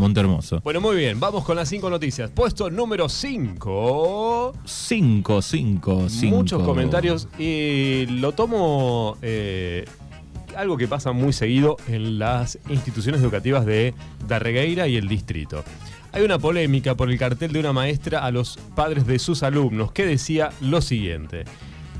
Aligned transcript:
Montehermoso. 0.00 0.60
Bueno, 0.64 0.80
muy 0.80 0.96
bien, 0.96 1.20
vamos 1.20 1.44
con 1.44 1.56
las 1.56 1.68
cinco 1.68 1.90
noticias. 1.90 2.30
Puesto 2.30 2.70
número 2.70 3.08
5. 3.08 4.54
5, 4.64 5.42
5, 5.42 6.08
5. 6.08 6.36
Muchos 6.36 6.62
comentarios 6.62 7.28
y 7.38 8.06
lo 8.06 8.32
tomo 8.32 9.18
eh, 9.20 9.84
algo 10.56 10.78
que 10.78 10.88
pasa 10.88 11.12
muy 11.12 11.34
seguido 11.34 11.76
en 11.86 12.18
las 12.18 12.58
instituciones 12.70 13.20
educativas 13.20 13.66
de 13.66 13.92
Darregueira 14.26 14.88
y 14.88 14.96
el 14.96 15.06
distrito. 15.06 15.64
Hay 16.12 16.22
una 16.22 16.38
polémica 16.38 16.94
por 16.94 17.10
el 17.10 17.18
cartel 17.18 17.52
de 17.52 17.60
una 17.60 17.74
maestra 17.74 18.24
a 18.24 18.30
los 18.30 18.56
padres 18.74 19.06
de 19.06 19.18
sus 19.18 19.42
alumnos 19.42 19.92
que 19.92 20.06
decía 20.06 20.48
lo 20.62 20.80
siguiente. 20.80 21.44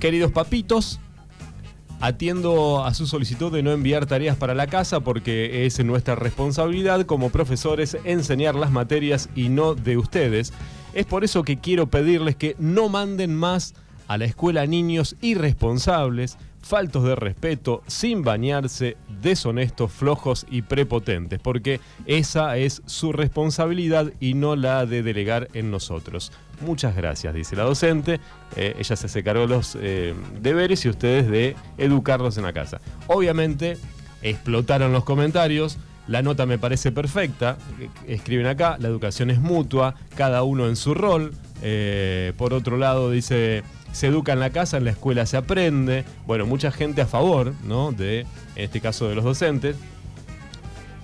Queridos 0.00 0.32
papitos, 0.32 1.00
atiendo 2.00 2.84
a 2.84 2.94
su 2.94 3.06
solicitud 3.06 3.52
de 3.52 3.62
no 3.62 3.72
enviar 3.72 4.06
tareas 4.06 4.36
para 4.36 4.54
la 4.54 4.66
casa 4.66 5.00
porque 5.00 5.66
es 5.66 5.84
nuestra 5.84 6.14
responsabilidad 6.14 7.04
como 7.04 7.30
profesores 7.30 7.96
enseñar 8.04 8.54
las 8.54 8.70
materias 8.70 9.28
y 9.34 9.50
no 9.50 9.74
de 9.74 9.98
ustedes. 9.98 10.52
Es 10.94 11.06
por 11.06 11.24
eso 11.24 11.44
que 11.44 11.58
quiero 11.58 11.88
pedirles 11.88 12.36
que 12.36 12.56
no 12.58 12.88
manden 12.88 13.34
más 13.34 13.74
a 14.08 14.18
la 14.18 14.24
escuela 14.24 14.66
niños 14.66 15.14
irresponsables, 15.20 16.36
faltos 16.60 17.04
de 17.04 17.14
respeto, 17.14 17.82
sin 17.86 18.22
bañarse, 18.22 18.96
deshonestos, 19.22 19.92
flojos 19.92 20.46
y 20.50 20.62
prepotentes, 20.62 21.40
porque 21.40 21.80
esa 22.06 22.56
es 22.56 22.82
su 22.86 23.12
responsabilidad 23.12 24.12
y 24.20 24.34
no 24.34 24.56
la 24.56 24.86
de 24.86 25.02
delegar 25.02 25.48
en 25.54 25.70
nosotros. 25.70 26.32
Muchas 26.60 26.94
gracias, 26.94 27.34
dice 27.34 27.56
la 27.56 27.64
docente. 27.64 28.20
Eh, 28.56 28.76
ella 28.78 28.96
se 28.96 29.06
hace 29.06 29.22
de 29.22 29.46
los 29.46 29.76
eh, 29.80 30.14
deberes 30.40 30.84
y 30.84 30.90
ustedes 30.90 31.30
de 31.30 31.56
educarlos 31.78 32.36
en 32.36 32.44
la 32.44 32.52
casa. 32.52 32.80
Obviamente, 33.06 33.78
explotaron 34.22 34.92
los 34.92 35.04
comentarios. 35.04 35.78
La 36.06 36.22
nota 36.22 36.44
me 36.44 36.58
parece 36.58 36.92
perfecta. 36.92 37.56
Escriben 38.06 38.46
acá, 38.46 38.76
la 38.78 38.88
educación 38.88 39.30
es 39.30 39.40
mutua, 39.40 39.94
cada 40.16 40.42
uno 40.42 40.68
en 40.68 40.76
su 40.76 40.92
rol. 40.92 41.32
Eh, 41.62 42.32
por 42.36 42.52
otro 42.52 42.76
lado, 42.76 43.10
dice, 43.10 43.62
se 43.92 44.06
educa 44.08 44.32
en 44.32 44.40
la 44.40 44.50
casa, 44.50 44.76
en 44.76 44.84
la 44.84 44.90
escuela 44.90 45.26
se 45.26 45.36
aprende. 45.36 46.04
Bueno, 46.26 46.46
mucha 46.46 46.70
gente 46.70 47.02
a 47.02 47.06
favor, 47.06 47.52
¿no? 47.64 47.92
De, 47.92 48.20
en 48.20 48.64
este 48.64 48.80
caso, 48.80 49.08
de 49.08 49.14
los 49.14 49.24
docentes. 49.24 49.76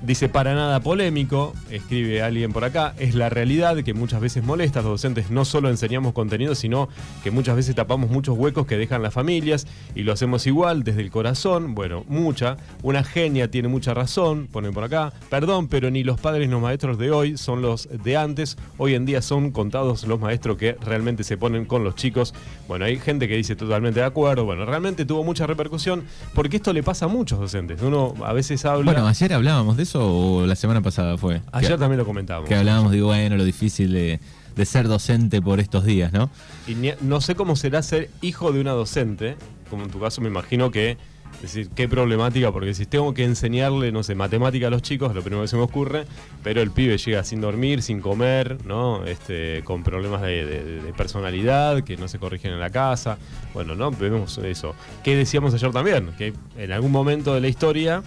Dice, 0.07 0.29
para 0.29 0.55
nada 0.55 0.79
polémico, 0.79 1.53
escribe 1.69 2.23
alguien 2.23 2.53
por 2.53 2.63
acá, 2.63 2.95
es 2.97 3.17
la 3.17 3.29
realidad 3.29 3.83
que 3.83 3.93
muchas 3.93 4.21
veces 4.21 4.45
molesta. 4.45 4.81
Los 4.81 4.93
docentes 4.93 5.33
no 5.33 5.45
solo 5.45 5.69
enseñamos 5.69 6.13
contenido, 6.13 6.55
sino 6.55 6.89
que 7.25 7.33
muchas 7.33 7.57
veces 7.57 7.75
tapamos 7.75 8.09
muchos 8.09 8.39
huecos 8.39 8.69
que 8.69 8.77
dejan 8.77 9.03
las 9.03 9.13
familias 9.13 9.67
y 9.97 10.05
lo 10.05 10.13
hacemos 10.13 10.47
igual, 10.47 10.85
desde 10.85 11.01
el 11.01 11.11
corazón. 11.11 11.75
Bueno, 11.75 12.05
mucha. 12.07 12.57
Una 12.85 13.03
genia 13.03 13.51
tiene 13.51 13.67
mucha 13.67 13.95
razón, 13.95 14.47
ponen 14.47 14.73
por 14.73 14.85
acá. 14.85 15.13
Perdón, 15.29 15.67
pero 15.67 15.91
ni 15.91 16.05
los 16.05 16.21
padres 16.21 16.47
ni 16.47 16.53
los 16.53 16.63
maestros 16.63 16.99
de 16.99 17.11
hoy 17.11 17.37
son 17.37 17.61
los 17.61 17.89
de 17.91 18.17
antes. 18.17 18.57
Hoy 18.79 18.95
en 18.95 19.07
día 19.07 19.21
son 19.23 19.51
contados 19.51 20.07
los 20.07 20.21
maestros 20.21 20.57
que 20.57 20.75
realmente 20.75 21.25
se 21.25 21.37
ponen 21.37 21.65
con 21.65 21.83
los 21.83 21.97
chicos. 21.97 22.33
Bueno, 22.69 22.85
hay 22.85 23.01
gente 23.01 23.27
que 23.27 23.35
dice 23.35 23.57
totalmente 23.57 23.99
de 23.99 24.07
acuerdo. 24.07 24.45
Bueno, 24.45 24.67
realmente 24.67 25.05
tuvo 25.05 25.25
mucha 25.25 25.49
repercusión 25.49 26.05
porque 26.33 26.59
esto 26.59 26.73
le 26.73 26.85
pasa 26.85 27.07
a 27.07 27.09
muchos 27.09 27.41
docentes. 27.41 27.83
Uno 27.83 28.15
a 28.25 28.33
veces 28.33 28.65
habla. 28.65 28.93
Bueno, 28.93 29.09
ayer 29.09 29.33
hablábamos 29.33 29.77
de 29.77 29.83
eso 29.83 29.96
o 30.05 30.47
la 30.47 30.57
semana 30.57 30.81
pasada 30.81 31.17
fue? 31.17 31.43
Ayer 31.53 31.79
también 31.79 31.99
lo 31.99 32.07
comentábamos. 32.07 32.49
Que 32.49 32.55
hablábamos 32.55 32.93
de, 32.93 33.03
bueno, 33.03 33.37
lo 33.37 33.45
difícil 33.45 33.93
de, 33.93 34.21
ser 34.65 34.89
docente 34.89 35.43
por 35.43 35.61
estos 35.61 35.85
días, 35.85 36.13
¿no? 36.13 36.31
Y 36.67 36.77
no 37.01 37.21
sé 37.21 37.35
cómo 37.35 37.57
será 37.57 37.83
ser 37.83 38.11
hijo 38.21 38.53
de 38.53 38.61
una 38.61 38.73
docente, 38.73 39.37
como 39.71 39.85
en 39.85 39.91
tu 39.91 40.01
caso 40.01 40.21
me 40.21 40.29
imagino 40.29 40.71
que, 40.71 40.97
decir, 41.43 41.69
qué 41.75 41.89
problemática, 41.89 42.53
porque 42.53 42.75
si 42.75 42.87
tengo 42.87 43.15
que 43.15 43.25
enseñarle, 43.25 43.93
no 43.93 44.03
sé, 44.03 44.15
matemática 44.15 44.69
a 44.69 44.71
los 44.71 44.83
chicos, 44.83 45.15
lo 45.15 45.23
primero 45.23 45.43
que 45.43 45.49
se 45.49 45.57
me 45.57 45.63
ocurre, 45.63 46.07
pero 46.43 46.61
el 46.61 46.71
pibe 46.71 46.97
llega 46.99 47.25
sin 47.25 47.41
dormir, 47.41 47.83
sin 47.83 48.01
comer, 48.01 48.59
¿no? 48.65 49.05
Este, 49.05 49.63
con 49.65 49.83
problemas 49.83 50.23
de, 50.23 50.93
personalidad, 50.97 51.83
que 51.83 51.97
no 51.97 52.09
se 52.09 52.19
corrigen 52.19 52.53
en 52.53 52.61
la 52.61 52.71
casa. 52.71 53.19
Bueno, 53.55 53.75
¿no? 53.75 53.91
Vemos 53.91 54.39
eso. 54.39 54.75
¿Qué 55.05 55.17
decíamos 55.17 55.55
ayer 55.55 55.71
también? 55.73 56.13
Que 56.17 56.33
en 56.57 56.73
algún 56.73 56.93
momento 56.93 57.35
de 57.35 57.41
la 57.41 57.49
historia 57.49 58.03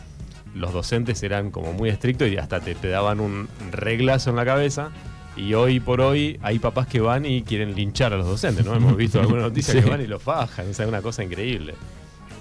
los 0.55 0.73
docentes 0.73 1.21
eran 1.23 1.51
como 1.51 1.73
muy 1.73 1.89
estrictos 1.89 2.27
y 2.29 2.37
hasta 2.37 2.59
te, 2.59 2.75
daban 2.87 3.19
un 3.19 3.47
reglazo 3.71 4.29
en 4.29 4.35
la 4.35 4.45
cabeza. 4.45 4.91
Y 5.35 5.53
hoy 5.53 5.79
por 5.79 6.01
hoy 6.01 6.37
hay 6.41 6.59
papás 6.59 6.87
que 6.87 6.99
van 6.99 7.25
y 7.25 7.43
quieren 7.43 7.75
linchar 7.75 8.13
a 8.13 8.17
los 8.17 8.27
docentes, 8.27 8.65
¿no? 8.65 8.75
Hemos 8.75 8.97
visto 8.97 9.19
algunas 9.19 9.43
noticias 9.43 9.77
que 9.83 9.89
van 9.89 10.01
y 10.01 10.07
los 10.07 10.21
fajan, 10.21 10.67
es 10.67 10.79
una 10.79 11.01
cosa 11.01 11.23
increíble. 11.23 11.75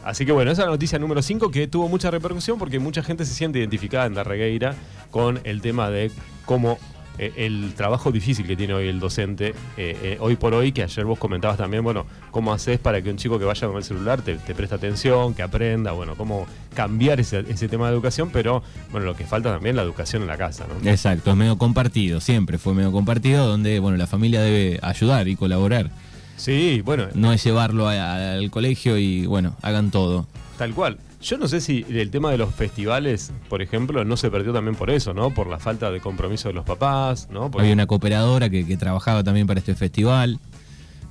Así 0.04 0.24
que 0.24 0.32
bueno, 0.32 0.50
esa 0.50 0.62
es 0.62 0.66
la 0.66 0.72
noticia 0.72 0.98
número 0.98 1.20
5 1.20 1.50
que 1.50 1.66
tuvo 1.69 1.88
mucha 1.88 2.10
repercusión 2.10 2.58
porque 2.58 2.78
mucha 2.78 3.02
gente 3.02 3.24
se 3.24 3.34
siente 3.34 3.58
identificada 3.58 4.06
en 4.06 4.14
Darregueira 4.14 4.75
con 5.10 5.40
el 5.44 5.60
tema 5.60 5.90
de 5.90 6.10
cómo 6.46 6.78
eh, 7.19 7.33
el 7.37 7.75
trabajo 7.75 8.12
difícil 8.12 8.47
que 8.47 8.56
tiene 8.56 8.75
hoy 8.75 8.89
el 8.89 9.01
docente, 9.01 9.49
eh, 9.77 9.99
eh, 10.03 10.19
hoy 10.21 10.37
por 10.37 10.55
hoy, 10.55 10.73
que 10.73 10.83
ayer 10.83 11.05
vos 11.05 11.19
comentabas 11.19 11.56
también, 11.56 11.83
bueno, 11.83 12.06
cómo 12.31 12.53
haces 12.53 12.79
para 12.79 13.03
que 13.03 13.11
un 13.11 13.17
chico 13.17 13.39
que 13.39 13.45
vaya 13.45 13.67
con 13.67 13.77
el 13.77 13.84
celular 13.84 14.23
te, 14.23 14.37
preste 14.37 14.75
atención, 14.75 15.34
que 15.34 15.43
aprenda, 15.43 15.93
bueno, 15.93 16.15
cómo 16.17 16.47
cambiar 16.75 17.21
ese, 17.21 17.43
tema 17.43 17.89
de 17.89 17.95
educación, 17.95 18.31
pero 18.33 18.62
bueno, 18.91 19.06
lo 19.06 19.17
que 19.17 19.25
falta 19.25 19.53
también 19.53 19.75
es 19.75 19.77
la 19.77 19.83
educación 19.83 20.23
en 20.23 20.29
la 20.29 20.37
casa, 20.37 20.67
¿no? 20.67 20.89
Exacto, 20.89 21.31
es 21.31 21.37
medio 21.37 21.59
compartido, 21.59 22.21
siempre 22.21 22.59
fue 22.59 22.75
medio 22.75 22.93
compartido, 22.93 23.47
donde, 23.47 23.81
bueno, 23.81 23.97
la 23.97 24.06
familia 24.06 24.41
debe 24.41 24.79
ayudar 24.83 25.29
y 25.29 25.37
colaborar. 25.37 25.91
Sí, 26.37 26.83
bueno. 26.85 27.09
No 27.15 27.33
es 27.33 27.43
llevarlo 27.43 27.89
al 27.89 28.49
colegio 28.50 28.97
y, 28.97 29.27
bueno, 29.27 29.56
hagan 29.61 29.91
todo. 29.91 30.27
Tal 30.56 30.73
cual. 30.73 30.99
Yo 31.21 31.37
no 31.37 31.49
sé 31.49 31.61
si 31.61 31.84
el 31.89 32.11
tema 32.11 32.31
de 32.31 32.39
los 32.39 32.55
festivales, 32.55 33.33
por 33.49 33.61
ejemplo, 33.61 34.05
no 34.05 34.17
se 34.17 34.31
perdió 34.31 34.53
también 34.53 34.77
por 34.77 34.89
eso, 34.91 35.12
¿no? 35.15 35.31
Por 35.31 35.49
la 35.49 35.59
falta 35.59 35.91
de 35.91 36.01
compromiso 36.01 36.49
de 36.49 36.55
los 36.55 36.65
papás, 36.65 37.29
¿no? 37.31 37.51
Hay 37.59 37.73
una 37.73 37.87
cooperadora 37.87 38.49
que, 38.49 38.77
trabajaba 38.77 39.25
también 39.25 39.47
para 39.47 39.59
este 39.59 39.75
festival. 39.75 40.39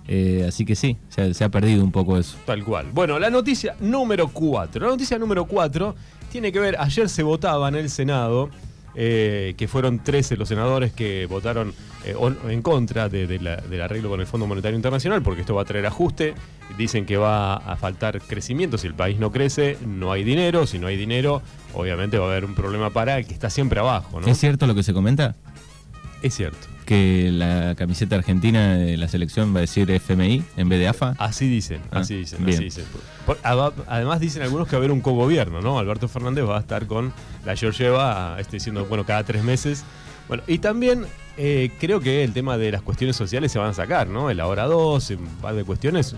Eh, 0.07 0.45
así 0.47 0.63
que 0.63 0.75
sí, 0.75 0.95
se, 1.09 1.43
ha 1.43 1.49
perdido 1.49 1.83
un 1.83 1.91
poco 1.91 2.17
eso. 2.17 2.37
Tal 2.45 2.63
cual. 2.63 2.87
Bueno, 2.93 3.19
la 3.19 3.29
noticia 3.29 3.75
número 3.81 4.29
4. 4.29 4.85
La 4.85 4.91
noticia 4.91 5.19
número 5.19 5.45
4 5.45 5.95
tiene 6.31 6.53
que 6.53 6.59
ver, 6.61 6.77
ayer 6.79 7.09
se 7.09 7.23
votaba 7.23 7.67
en 7.67 7.75
el 7.75 7.89
Senado 7.89 8.49
eh, 8.99 9.53
que 9.57 9.67
fueron 9.67 9.99
13 9.99 10.37
los 10.37 10.49
senadores 10.49 10.91
que 10.91 11.27
votaron 11.27 11.71
eh, 12.03 12.15
en 12.49 12.63
contra 12.63 13.09
del 13.09 13.47
arreglo 13.79 14.09
con 14.09 14.19
el 14.19 14.25
Fondo 14.25 14.47
Monetario 14.47 14.75
Internacional, 14.75 15.21
porque 15.21 15.41
esto 15.41 15.53
va 15.53 15.61
a 15.61 15.65
traer 15.65 15.85
ajuste. 15.85 16.33
Dicen 16.79 17.05
que 17.05 17.15
va 17.15 17.57
a 17.57 17.75
faltar 17.75 18.19
crecimiento. 18.19 18.79
Si 18.79 18.87
el 18.87 18.95
país 18.95 19.19
no 19.19 19.31
crece, 19.31 19.77
no 19.85 20.11
hay 20.11 20.23
dinero. 20.23 20.65
Si 20.65 20.79
no 20.79 20.87
hay 20.87 20.97
dinero, 20.97 21.43
obviamente 21.75 22.17
va 22.17 22.25
a 22.25 22.31
haber 22.31 22.45
un 22.45 22.55
problema 22.55 22.89
para 22.89 23.19
el 23.19 23.27
que 23.27 23.33
está 23.33 23.51
siempre 23.51 23.79
abajo. 23.79 24.19
¿Es 24.25 24.39
cierto 24.39 24.65
lo 24.65 24.73
que 24.73 24.81
se 24.81 24.93
comenta? 24.93 25.35
Es 26.23 26.33
cierto 26.33 26.76
que 26.87 27.31
la 27.33 27.75
camiseta 27.75 28.15
argentina 28.15 28.77
de 28.77 28.95
la 28.95 29.09
selección 29.09 29.53
va 29.53 29.57
a 29.57 29.61
decir 29.61 29.91
FMI 29.91 30.41
en 30.55 30.69
vez 30.69 30.79
de 30.79 30.87
AFA. 30.87 31.15
Así 31.17 31.49
dicen, 31.49 31.81
ah, 31.91 31.99
así 31.99 32.15
dicen, 32.15 32.47
así 32.47 32.63
dicen. 32.63 32.85
además 33.87 34.21
dicen 34.21 34.41
algunos 34.41 34.69
que 34.69 34.77
va 34.77 34.77
a 34.77 34.79
haber 34.79 34.91
un 34.91 35.01
cogobierno, 35.01 35.59
¿no? 35.59 35.79
Alberto 35.79 36.07
Fernández 36.07 36.45
va 36.47 36.55
a 36.55 36.61
estar 36.61 36.87
con 36.87 37.11
la 37.45 37.57
Georgieva, 37.57 38.37
este, 38.39 38.55
diciendo, 38.55 38.85
bueno, 38.85 39.05
cada 39.05 39.25
tres 39.25 39.43
meses. 39.43 39.83
Bueno, 40.29 40.43
y 40.47 40.59
también 40.59 41.05
eh, 41.35 41.71
creo 41.77 41.99
que 41.99 42.23
el 42.23 42.31
tema 42.31 42.57
de 42.57 42.71
las 42.71 42.81
cuestiones 42.81 43.17
sociales 43.17 43.51
se 43.51 43.59
van 43.59 43.71
a 43.71 43.73
sacar, 43.73 44.07
¿no? 44.07 44.29
El 44.29 44.39
ahora 44.39 44.63
dos, 44.63 45.09
un 45.09 45.27
par 45.41 45.55
de 45.55 45.65
cuestiones. 45.65 46.13
Eh, 46.13 46.17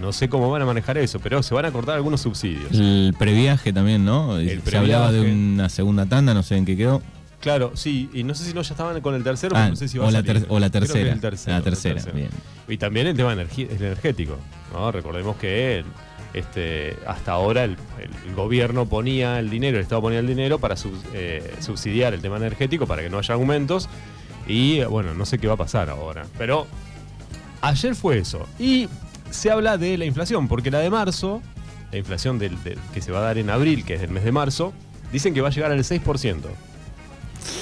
no 0.00 0.10
sé 0.14 0.30
cómo 0.30 0.50
van 0.50 0.62
a 0.62 0.64
manejar 0.64 0.96
eso, 0.96 1.20
pero 1.20 1.42
se 1.42 1.54
van 1.54 1.66
a 1.66 1.70
cortar 1.70 1.96
algunos 1.96 2.22
subsidios. 2.22 2.72
El 2.72 3.14
previaje 3.18 3.74
también, 3.74 4.06
¿no? 4.06 4.38
se 4.38 4.76
hablaba 4.78 5.12
de 5.12 5.20
una 5.20 5.68
segunda 5.68 6.06
tanda, 6.06 6.32
no 6.32 6.42
sé 6.42 6.56
en 6.56 6.64
qué 6.64 6.78
quedó. 6.78 7.02
Claro, 7.40 7.72
sí, 7.74 8.10
y 8.12 8.24
no 8.24 8.34
sé 8.34 8.44
si 8.44 8.54
no 8.54 8.62
ya 8.62 8.72
estaban 8.72 9.00
con 9.00 9.14
el 9.14 9.22
tercero, 9.22 9.54
pero 9.54 9.66
ah, 9.66 9.68
no 9.70 9.76
sé 9.76 9.88
si 9.88 9.98
va 9.98 10.06
o 10.06 10.08
a 10.08 10.10
la 10.10 10.22
salir. 10.22 10.46
o 10.48 10.58
la 10.58 10.70
tercera. 10.70 11.14
la 11.14 11.62
tercera, 11.62 12.02
bien. 12.12 12.30
Y 12.68 12.76
también 12.76 13.06
el 13.06 13.16
tema 13.16 13.32
energético, 13.32 14.38
¿no? 14.72 14.90
Recordemos 14.90 15.36
que 15.36 15.84
este, 16.36 16.96
hasta 17.06 17.32
ahora 17.32 17.64
el, 17.64 17.76
gobierno 18.34 18.86
ponía 18.86 19.38
el 19.38 19.48
dinero, 19.48 19.78
el 19.78 19.84
Estado 19.84 20.02
ponía 20.02 20.18
el 20.18 20.26
dinero 20.26 20.58
para 20.58 20.74
eh, 21.14 21.54
subsidiar 21.60 22.12
el 22.12 22.20
tema 22.20 22.36
energético 22.36 22.86
para 22.86 23.02
que 23.02 23.08
no 23.08 23.18
haya 23.18 23.34
aumentos. 23.34 23.88
Y 24.46 24.84
bueno, 24.84 25.14
no 25.14 25.24
sé 25.24 25.38
qué 25.38 25.48
va 25.48 25.54
a 25.54 25.56
pasar 25.56 25.88
ahora. 25.88 26.26
Pero 26.36 26.66
ayer 27.62 27.94
fue 27.94 28.18
eso. 28.18 28.46
Y 28.58 28.88
se 29.30 29.50
habla 29.50 29.78
de 29.78 29.96
la 29.96 30.04
inflación, 30.04 30.46
porque 30.46 30.70
la 30.70 30.80
de 30.80 30.90
marzo, 30.90 31.42
la 31.90 31.98
inflación 31.98 32.38
del, 32.38 32.56
que 32.92 33.00
se 33.00 33.12
va 33.12 33.18
a 33.18 33.22
dar 33.22 33.38
en 33.38 33.50
abril, 33.50 33.84
que 33.84 33.94
es 33.94 34.02
el 34.02 34.10
mes 34.10 34.24
de 34.24 34.32
marzo, 34.32 34.72
dicen 35.12 35.34
que 35.34 35.40
va 35.40 35.48
a 35.48 35.50
llegar 35.50 35.72
al 35.72 35.78
6%. 35.78 36.42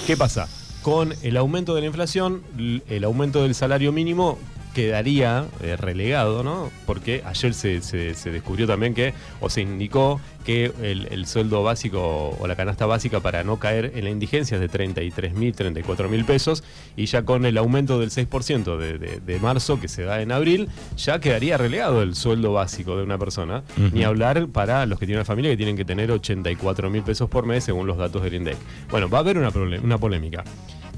¿Qué 0.07 0.17
pasa? 0.17 0.49
Con 0.83 1.15
el 1.23 1.37
aumento 1.37 1.75
de 1.75 1.81
la 1.81 1.87
inflación, 1.87 2.43
el 2.89 3.05
aumento 3.05 3.43
del 3.43 3.55
salario 3.55 3.91
mínimo 3.91 4.39
quedaría 4.75 5.47
eh, 5.63 5.77
relegado, 5.77 6.43
¿no? 6.45 6.71
Porque 6.85 7.23
ayer 7.25 7.55
se, 7.55 7.81
se- 7.81 8.15
se 8.15 8.31
descubrió 8.31 8.67
también 8.67 8.93
que, 8.93 9.15
o 9.41 9.49
se 9.49 9.63
indicó 9.63 10.21
que 10.45 10.73
el, 10.83 11.09
el 11.11 11.27
sueldo 11.27 11.63
básico 11.63 12.37
o 12.39 12.47
la 12.47 12.55
canasta 12.55 12.85
básica 12.85 13.21
para 13.21 13.45
no 13.45 13.59
caer 13.59 13.93
en 13.95 14.05
la 14.05 14.11
indigencia 14.11 14.57
es 14.57 14.61
de 14.61 14.69
33 14.69 15.33
mil, 15.35 15.55
34 15.55 16.09
mil 16.11 16.27
pesos 16.27 16.63
y 16.97 17.07
ya 17.07 17.23
con 17.25 17.47
el 17.47 17.57
aumento 17.57 17.99
del 17.99 18.11
6% 18.11 18.77
de, 18.77 18.99
de- 18.99 19.21
de 19.21 19.39
marzo 19.41 19.81
que 19.81 19.89
se 19.89 20.03
da 20.03 20.21
en 20.21 20.33
abril, 20.33 20.69
ya 20.99 21.19
quedaría 21.19 21.57
relegado 21.57 22.03
el 22.03 22.15
sueldo 22.15 22.53
básico 22.53 22.97
de 22.97 23.05
una 23.05 23.17
persona. 23.17 23.63
Ni 23.95 24.05
hablar 24.05 24.49
para 24.49 24.85
los 24.87 24.99
que 24.99 25.07
tienen 25.07 25.21
una 25.21 25.25
familia 25.25 25.51
que 25.53 25.57
tienen 25.57 25.77
que 25.77 25.85
tener 25.87 26.11
84 26.11 26.91
mil 26.91 27.03
pesos 27.03 27.31
por 27.31 27.47
mes 27.47 27.65
según 27.65 27.87
los 27.87 27.97
datos 27.97 28.23
del 28.23 28.35
INDEC. 28.35 28.57
Bueno, 28.91 29.09
va 29.09 29.19
a 29.19 29.21
haber 29.23 29.39
una, 29.39 29.51
una 29.83 29.99
polémica. 29.99 30.45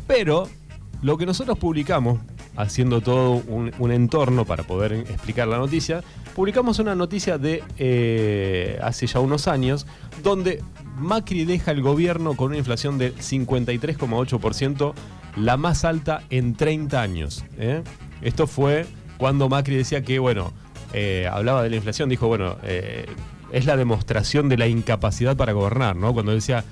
Pero 0.07 0.49
lo 1.03 1.17
que 1.19 1.27
nosotros 1.27 1.59
publicamos, 1.59 2.19
haciendo 2.57 3.01
todo 3.01 3.43
un, 3.47 3.93
entorno 3.93 4.45
para 4.45 4.63
poder 4.65 4.93
explicar 4.93 5.49
la 5.49 5.59
noticia, 5.59 6.03
publicamos 6.35 6.79
una 6.79 6.95
noticia 6.95 7.39
de 7.39 7.63
eh, 7.79 8.79
hace 8.83 9.07
ya 9.07 9.21
unos 9.21 9.49
años, 9.49 9.87
donde 10.23 10.63
Macri 10.99 11.45
deja 11.45 11.71
el 11.71 11.83
gobierno 11.83 12.35
con 12.35 12.49
una 12.49 12.59
inflación 12.59 12.99
del 12.99 13.15
53,8%, 13.17 14.95
la 15.37 15.57
más 15.57 15.85
alta 15.85 16.23
en 16.31 16.55
30 16.55 17.01
años. 17.01 17.45
¿eh? 17.59 17.83
Esto 18.23 18.47
fue 18.47 18.87
cuando 19.19 19.49
Macri 19.49 19.77
decía 19.77 20.03
que, 20.03 20.19
bueno, 20.19 20.53
eh, 20.93 21.29
hablaba 21.31 21.63
de 21.63 21.71
la 21.71 21.77
inflación, 21.77 22.09
dijo, 22.09 22.27
bueno, 22.27 22.57
es 23.53 23.67
la 23.67 23.77
demostración 23.77 24.49
de 24.49 24.57
la 24.57 24.67
incapacidad 24.67 25.37
para 25.37 25.53
gobernar, 25.53 25.97
¿no? 25.97 26.13
Cuando 26.13 26.33
decía... 26.33 26.65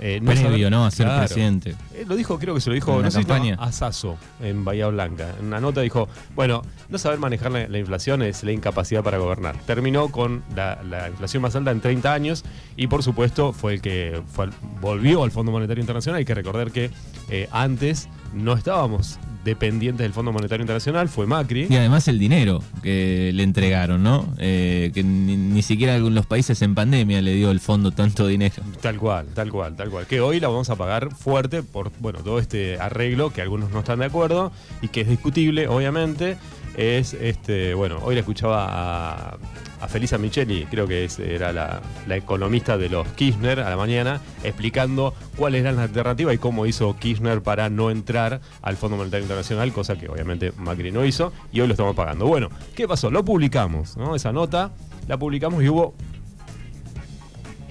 eh, 0.00 0.20
no 0.20 0.30
Previo, 0.32 0.48
saber- 0.50 0.70
¿no? 0.70 0.84
A 0.86 0.90
ser 0.90 1.06
Claro. 1.06 1.26
presidente. 1.26 1.74
Eh, 1.94 2.04
lo 2.06 2.16
dijo, 2.16 2.38
creo 2.38 2.54
que 2.54 2.60
se 2.60 2.70
lo 2.70 2.74
dijo 2.74 2.96
En 2.96 3.02
no 3.02 3.10
sé 3.10 3.18
campaña. 3.20 3.56
a 3.58 3.72
Sasso 3.72 4.16
en 4.40 4.64
Bahía 4.64 4.88
Blanca. 4.88 5.34
En 5.38 5.46
una 5.46 5.60
nota 5.60 5.80
dijo, 5.80 6.08
bueno, 6.34 6.62
no 6.88 6.98
saber 6.98 7.18
manejar 7.18 7.50
la, 7.52 7.66
la 7.68 7.78
inflación 7.78 8.22
es 8.22 8.42
la 8.44 8.52
incapacidad 8.52 9.02
para 9.02 9.18
gobernar. 9.18 9.56
Terminó 9.66 10.08
con 10.08 10.42
la, 10.54 10.82
la 10.82 11.08
inflación 11.08 11.42
más 11.42 11.54
alta 11.56 11.70
en 11.70 11.80
30 11.80 12.12
años 12.12 12.44
y 12.76 12.86
por 12.88 13.02
supuesto 13.02 13.52
fue 13.52 13.74
el 13.74 13.80
que 13.80 14.20
fue 14.32 14.48
volvió 14.80 15.24
al 15.24 15.30
Fondo 15.30 15.52
Monetario 15.52 15.80
Internacional. 15.80 16.18
Hay 16.18 16.24
que 16.24 16.34
recordar 16.34 16.70
que 16.70 16.90
eh, 17.28 17.48
antes 17.50 18.08
no 18.34 18.52
estábamos 18.54 19.18
dependientes 19.46 20.04
del 20.04 20.12
Fondo 20.12 20.32
Monetario 20.32 20.62
Internacional, 20.62 21.08
fue 21.08 21.26
Macri. 21.26 21.68
Y 21.70 21.76
además 21.76 22.08
el 22.08 22.18
dinero 22.18 22.62
que 22.82 23.30
le 23.32 23.42
entregaron, 23.44 24.02
¿no? 24.02 24.34
Eh, 24.38 24.90
que 24.92 25.02
ni, 25.02 25.36
ni 25.36 25.62
siquiera 25.62 25.96
los 25.98 26.26
países 26.26 26.60
en 26.60 26.74
pandemia 26.74 27.22
le 27.22 27.32
dio 27.32 27.50
el 27.50 27.60
fondo 27.60 27.92
tanto 27.92 28.26
dinero. 28.26 28.62
Tal 28.82 28.98
cual, 28.98 29.26
tal 29.34 29.50
cual, 29.50 29.76
tal 29.76 29.88
cual. 29.88 30.06
Que 30.06 30.20
hoy 30.20 30.40
la 30.40 30.48
vamos 30.48 30.68
a 30.68 30.76
pagar 30.76 31.14
fuerte 31.14 31.62
por, 31.62 31.92
bueno, 32.00 32.18
todo 32.18 32.38
este 32.40 32.78
arreglo 32.78 33.32
que 33.32 33.40
algunos 33.40 33.70
no 33.70 33.78
están 33.78 34.00
de 34.00 34.06
acuerdo 34.06 34.52
y 34.82 34.88
que 34.88 35.02
es 35.02 35.08
discutible, 35.08 35.68
obviamente. 35.68 36.36
Es, 36.76 37.14
este, 37.14 37.72
bueno, 37.72 38.00
hoy 38.02 38.14
la 38.14 38.20
escuchaba 38.20 38.66
a, 39.80 39.88
Felisa 39.88 40.18
Micheli, 40.18 40.66
creo 40.66 40.86
que 40.86 41.08
era 41.18 41.52
la, 41.52 41.80
la 42.06 42.16
economista 42.16 42.76
de 42.76 42.88
los 42.88 43.06
Kirchner 43.08 43.60
a 43.60 43.70
la 43.70 43.76
mañana, 43.76 44.20
explicando 44.42 45.14
cuáles 45.36 45.62
eran 45.62 45.76
las 45.76 45.84
alternativas 45.84 46.34
y 46.34 46.38
cómo 46.38 46.66
hizo 46.66 46.96
Kirchner 46.98 47.40
para 47.40 47.70
no 47.70 47.90
entrar 47.90 48.40
al 48.62 48.76
Fondo 48.76 48.96
Monetario 48.96 49.24
Internacional, 49.24 49.72
cosa 49.72 49.96
que 49.96 50.08
obviamente 50.08 50.52
Macri 50.56 50.90
no 50.90 51.04
hizo 51.04 51.32
y 51.52 51.60
hoy 51.60 51.68
lo 51.68 51.72
estamos 51.72 51.94
pagando. 51.94 52.26
Bueno, 52.26 52.50
¿qué 52.74 52.86
pasó? 52.88 53.10
Lo 53.10 53.24
publicamos, 53.24 53.96
¿no? 53.96 54.14
Esa 54.14 54.32
nota 54.32 54.72
la 55.06 55.18
publicamos 55.18 55.62
y 55.62 55.68
hubo 55.68 55.94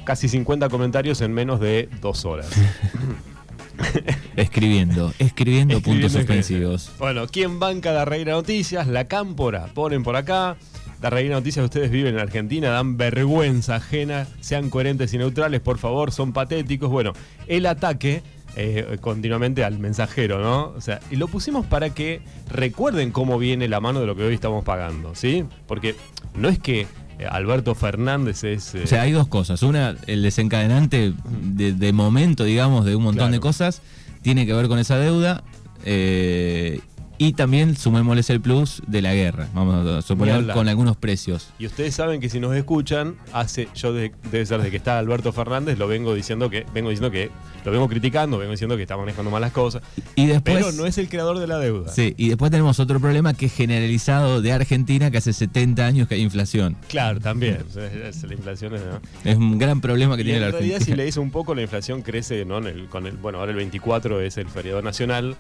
casi 0.06 0.30
50 0.30 0.70
comentarios 0.70 1.22
en 1.22 1.34
menos 1.34 1.60
de 1.60 1.90
dos 2.02 2.26
horas. 2.26 2.50
Escribiendo, 4.36 5.14
escribiendo 5.20 5.82
puntos 5.82 6.12
suspensivos. 6.12 6.92
Bueno, 7.00 7.28
¿quién 7.28 7.60
banca 7.60 7.92
la 7.92 8.06
Reina 8.06 8.32
Noticias? 8.32 8.88
La 8.88 9.08
Cámpora. 9.08 9.68
Ponen 9.74 10.04
por 10.04 10.16
acá. 10.16 10.58
La 11.02 11.10
Reina 11.10 11.36
Noticias, 11.36 11.64
ustedes 11.64 11.92
viven 11.92 12.16
en 12.16 12.20
Argentina, 12.20 12.70
dan 12.70 12.98
vergüenza 12.98 13.76
ajena. 13.76 14.28
Sean 14.40 14.70
coherentes 14.70 15.14
y 15.14 15.18
neutrales, 15.18 15.62
por 15.62 15.78
favor, 15.78 16.12
son 16.12 16.34
patéticos. 16.34 16.90
Bueno, 16.90 17.14
el 17.48 17.66
ataque 17.66 18.24
eh, 18.56 18.98
continuamente 19.02 19.66
al 19.66 19.80
mensajero, 19.80 20.40
¿no? 20.40 20.74
O 20.76 20.82
sea, 20.82 21.02
y 21.12 21.18
lo 21.18 21.28
pusimos 21.28 21.66
para 21.66 21.90
que 21.90 22.22
recuerden 22.50 23.12
cómo 23.12 23.38
viene 23.38 23.68
la 23.68 23.82
mano 23.82 24.00
de 24.00 24.08
lo 24.08 24.16
que 24.16 24.24
hoy 24.24 24.34
estamos 24.34 24.64
pagando, 24.64 25.14
¿sí? 25.14 25.44
Porque 25.68 25.96
no 26.34 26.48
es 26.48 26.58
que 26.58 26.88
Alberto 27.30 27.76
Fernández 27.76 28.44
es. 28.44 28.76
eh, 28.76 28.82
O 28.84 28.88
sea, 28.88 29.02
hay 29.04 29.12
dos 29.12 29.28
cosas. 29.28 29.64
Una, 29.64 29.96
el 30.08 30.22
desencadenante 30.22 31.14
de, 31.42 31.74
de 31.74 31.94
momento, 31.94 32.44
digamos, 32.44 32.86
de 32.86 32.96
un 32.96 33.04
montón 33.04 33.20
Claro. 33.28 33.32
de 33.34 33.40
cosas, 33.40 33.82
tiene 34.22 34.46
que 34.46 34.54
ver 34.54 34.68
con 34.68 34.80
esa 34.80 34.98
deuda. 34.98 35.44
eh, 35.86 36.82
y 37.18 37.34
también 37.34 37.76
sumémosles 37.76 38.30
el 38.30 38.42
plus 38.42 38.82
de 38.88 39.02
la 39.02 39.14
guerra, 39.14 39.48
vamos 39.54 39.88
a 39.88 40.02
suponer, 40.02 40.48
con 40.54 40.68
algunos 40.68 40.98
precios. 40.98 41.50
Y 41.60 41.66
ustedes 41.66 41.96
saben 41.96 42.20
que 42.20 42.30
si 42.30 42.40
nos 42.40 42.56
escuchan, 42.56 43.16
hace, 43.34 43.68
yo 43.76 43.94
de- 43.94 44.12
debe 44.32 44.46
ser 44.46 44.62
de 44.62 44.72
que 44.72 44.78
está 44.78 45.00
Alberto 45.00 45.32
Fernández, 45.34 45.78
lo 45.78 45.88
vengo 45.88 46.14
diciendo 46.14 46.50
que, 46.50 46.66
vengo 46.74 46.90
diciendo 46.90 47.12
que, 47.12 47.30
lo 47.64 47.72
vengo 47.72 47.88
criticando, 47.88 48.38
vengo 48.38 48.52
diciendo 48.52 48.76
que 48.76 48.84
está 48.84 48.96
manejando 48.98 49.32
mal 49.32 49.42
las 49.42 49.52
cosas. 49.52 49.82
Y 50.16 50.28
después, 50.28 50.58
Pero 50.58 50.72
no 50.74 50.86
es 50.86 50.98
el 50.98 51.10
creador 51.10 51.40
de 51.40 51.48
la 51.48 51.58
deuda. 51.58 51.92
sí, 51.92 52.14
y 52.18 52.28
después 52.30 52.52
tenemos 52.52 52.80
otro 52.80 53.00
problema 53.00 53.34
que 53.34 53.48
es 53.48 53.54
generalizado 53.54 54.42
de 54.42 54.52
Argentina, 54.52 55.10
que 55.12 55.18
hace 55.18 55.34
70 55.34 55.86
años 55.86 56.08
que 56.08 56.16
hay 56.16 56.22
inflación. 56.22 56.78
Claro, 56.90 57.20
también. 57.20 57.60
Es- 57.76 58.24
la 58.24 58.34
inflación 58.34 58.76
es. 58.76 58.82
¿no? 58.82 59.00
Es 59.24 59.36
un 59.38 59.58
gran 59.58 59.82
problema 59.82 60.16
que 60.16 60.22
Y 60.22 60.26
tiene 60.26 60.40
la 60.42 60.48
en 60.48 60.52
realidad, 60.54 60.76
Argentina. 60.76 60.96
si 60.96 60.98
le 60.98 61.06
dice 61.06 61.20
un 61.20 61.32
poco, 61.32 61.56
la 61.56 61.62
inflación 61.62 62.02
crece, 62.02 62.46
¿no? 62.46 62.58
En 62.60 62.66
el- 62.68 62.86
con 62.88 63.06
el, 63.08 63.18
bueno, 63.18 63.40
ahora 63.40 63.52
el 63.52 63.58
24 63.58 64.22
es 64.22 64.38
el 64.38 64.48
feriado 64.48 64.82
nacional. 64.82 65.36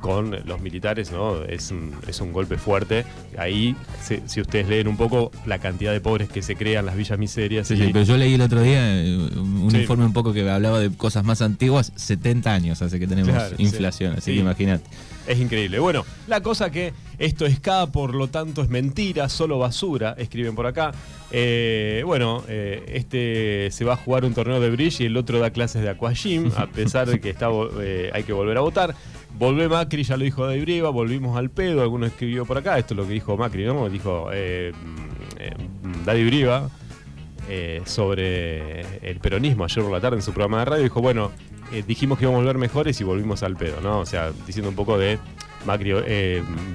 Con 0.00 0.36
los 0.44 0.60
militares, 0.60 1.10
¿no? 1.10 1.42
Es 1.44 1.70
un, 1.70 1.92
es 2.06 2.20
un 2.20 2.32
golpe 2.32 2.58
fuerte. 2.58 3.04
Ahí, 3.38 3.74
si, 4.02 4.20
si 4.26 4.40
ustedes 4.40 4.68
leen 4.68 4.86
un 4.88 4.96
poco 4.96 5.32
la 5.46 5.58
cantidad 5.58 5.92
de 5.92 6.00
pobres 6.00 6.28
que 6.28 6.42
se 6.42 6.54
crean, 6.54 6.86
las 6.86 6.96
villas 6.96 7.18
miserias. 7.18 7.66
Sí, 7.66 7.74
y- 7.74 7.78
sí, 7.78 7.90
pero 7.92 8.04
yo 8.04 8.16
leí 8.16 8.34
el 8.34 8.40
otro 8.42 8.60
día 8.62 9.02
eh, 9.02 9.16
un 9.16 9.70
Sí. 9.70 9.78
informe 9.78 10.04
un 10.04 10.12
poco 10.12 10.32
que 10.32 10.48
hablaba 10.48 10.78
de 10.80 10.90
cosas 10.90 11.24
más 11.24 11.42
antiguas, 11.42 11.92
70 11.96 12.52
años 12.54 12.82
hace 12.82 13.00
que 13.00 13.06
tenemos 13.06 13.32
Claro, 13.32 13.56
sí. 13.56 13.62
inflación, 13.62 14.12
así 14.12 14.30
Sí. 14.30 14.34
que 14.34 14.40
imagínate. 14.42 14.84
Es 15.26 15.40
increíble. 15.40 15.80
Bueno, 15.80 16.04
la 16.28 16.40
cosa 16.40 16.70
que 16.70 16.92
esto 17.18 17.46
es 17.46 17.58
K, 17.58 17.86
por 17.88 18.14
lo 18.14 18.28
tanto 18.28 18.62
es 18.62 18.68
mentira, 18.68 19.28
solo 19.28 19.58
basura, 19.58 20.14
escriben 20.18 20.54
por 20.54 20.66
acá. 20.66 20.92
Eh, 21.32 22.02
bueno, 22.06 22.44
eh, 22.46 22.84
este 22.94 23.70
se 23.72 23.84
va 23.84 23.94
a 23.94 23.96
jugar 23.96 24.24
un 24.24 24.34
torneo 24.34 24.60
de 24.60 24.70
bridge 24.70 25.00
y 25.00 25.06
el 25.06 25.16
otro 25.16 25.40
da 25.40 25.50
clases 25.50 25.82
de 25.82 25.88
aquagym, 25.90 26.52
a 26.56 26.66
pesar 26.68 27.08
de 27.08 27.18
que 27.20 27.30
está, 27.30 27.48
eh, 27.80 28.10
hay 28.14 28.22
que 28.22 28.32
volver 28.32 28.56
a 28.56 28.60
votar. 28.60 28.94
Volvé 29.38 29.68
Macri, 29.68 30.02
ya 30.02 30.16
lo 30.16 30.24
dijo 30.24 30.46
David 30.46 30.62
Brieva, 30.62 30.88
volvimos 30.88 31.36
al 31.36 31.50
pedo, 31.50 31.82
alguno 31.82 32.06
escribió 32.06 32.46
por 32.46 32.56
acá, 32.56 32.78
esto 32.78 32.94
es 32.94 32.98
lo 32.98 33.06
que 33.06 33.12
dijo 33.12 33.36
Macri, 33.36 33.66
¿no? 33.66 33.88
Dijo 33.90 34.30
eh, 34.32 34.72
mm, 34.74 35.38
eh, 35.38 35.54
Daddy 36.06 36.24
Brieva, 36.24 36.70
eh, 37.50 37.82
sobre 37.84 38.80
el 39.06 39.18
peronismo 39.20 39.64
ayer 39.64 39.84
por 39.84 39.92
la 39.92 40.00
tarde 40.00 40.16
en 40.16 40.22
su 40.22 40.32
programa 40.32 40.60
de 40.60 40.64
radio. 40.64 40.82
Dijo, 40.84 41.02
bueno, 41.02 41.32
eh, 41.70 41.84
dijimos 41.86 42.18
que 42.18 42.24
íbamos 42.24 42.38
a 42.38 42.42
volver 42.44 42.56
mejores 42.56 42.98
y 43.00 43.04
volvimos 43.04 43.42
al 43.42 43.56
pedo, 43.56 43.82
¿no? 43.82 43.98
O 43.98 44.06
sea, 44.06 44.32
diciendo 44.46 44.70
un 44.70 44.76
poco 44.76 44.96
de 44.96 45.18
Macri, 45.66 45.92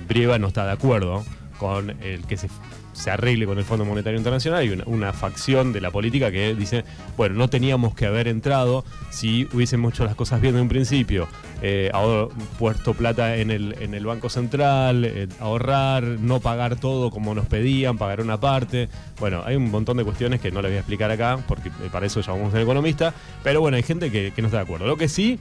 Brieva 0.07 0.37
no 0.37 0.47
está 0.47 0.63
de 0.65 0.73
acuerdo 0.73 1.25
con 1.57 1.89
el 2.03 2.27
que 2.27 2.37
se, 2.37 2.47
se 2.93 3.11
arregle 3.11 3.45
con 3.45 3.57
el 3.57 3.63
Fondo 3.63 3.85
Monetario 3.85 4.17
Internacional. 4.17 4.59
Hay 4.59 4.83
una, 4.85 5.13
facción 5.13 5.73
de 5.73 5.81
la 5.81 5.91
política 5.91 6.31
que 6.31 6.55
dice, 6.55 6.85
bueno, 7.17 7.35
no 7.35 7.49
teníamos 7.49 7.93
que 7.95 8.05
haber 8.05 8.27
entrado 8.27 8.85
si 9.09 9.47
hubiésemos 9.53 9.93
hecho 9.93 10.05
las 10.05 10.15
cosas 10.15 10.41
bien 10.41 10.55
de 10.55 10.61
un 10.61 10.69
principio. 10.69 11.27
Eh, 11.61 11.91
ahora 11.93 12.33
puesto 12.57 12.93
plata 12.93 13.35
en 13.37 13.51
el, 13.51 13.75
en 13.79 13.93
el 13.93 14.05
Banco 14.05 14.29
Central, 14.29 15.05
eh, 15.05 15.27
ahorrar, 15.39 16.03
no 16.03 16.39
pagar 16.39 16.77
todo 16.77 17.11
como 17.11 17.35
nos 17.35 17.45
pedían, 17.45 17.97
pagar 17.97 18.21
una 18.21 18.39
parte. 18.39 18.89
Bueno, 19.19 19.43
hay 19.45 19.55
un 19.55 19.69
montón 19.69 19.97
de 19.97 20.03
cuestiones 20.03 20.39
que 20.41 20.51
no 20.51 20.61
les 20.61 20.71
voy 20.71 20.77
a 20.77 20.79
explicar 20.79 21.11
acá, 21.11 21.39
porque 21.47 21.69
eh, 21.69 21.89
para 21.91 22.05
eso 22.05 22.21
llamamos 22.21 22.53
al 22.53 22.61
economista. 22.61 23.13
Pero 23.43 23.61
bueno, 23.61 23.77
hay 23.77 23.83
gente 23.83 24.11
que, 24.11 24.31
que 24.31 24.41
no 24.41 24.47
está 24.47 24.57
de 24.57 24.63
acuerdo. 24.63 24.87
Lo 24.87 24.97
que 24.97 25.09
sí, 25.09 25.39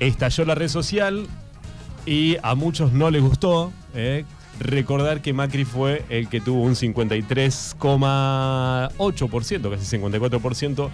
estalló 0.00 0.44
la 0.44 0.54
red 0.54 0.68
social 0.68 1.26
y 2.06 2.36
a 2.42 2.54
muchos 2.54 2.92
no 2.92 3.10
les 3.10 3.22
gustó. 3.22 3.72
Recordar 4.60 5.20
que 5.20 5.32
Macri 5.32 5.64
fue 5.64 6.04
el 6.08 6.28
que 6.28 6.40
tuvo 6.40 6.62
un 6.62 6.74
53,8%, 6.74 9.70
casi 9.70 9.98
54% 9.98 10.90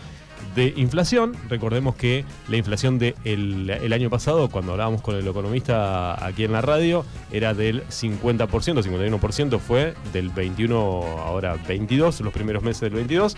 de 0.55 0.75
inflación. 0.77 1.35
Recordemos 1.49 1.95
que 1.95 2.25
la 2.49 2.57
inflación 2.57 2.99
del 2.99 3.15
el 3.25 3.93
año 3.93 4.11
pasado, 4.11 4.51
cuando 4.51 4.73
hablábamos 4.73 5.03
con 5.03 5.17
el 5.17 5.27
economista 5.27 6.25
aquí 6.25 6.45
en 6.45 6.53
la 6.53 6.61
radio, 6.61 7.05
era 7.31 7.55
del 7.55 7.87
50%, 7.89 8.49
51% 8.49 9.59
fue 9.59 9.95
del 10.13 10.31
21, 10.31 10.79
ahora 11.25 11.57
22, 11.69 12.21
los 12.21 12.33
primeros 12.33 12.63
meses 12.63 12.81
del 12.81 12.95
22. 12.95 13.37